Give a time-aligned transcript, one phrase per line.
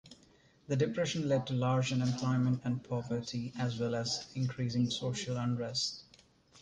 [0.67, 6.01] The depression lead to large unemployment and poverty, as well as increasing social unrest.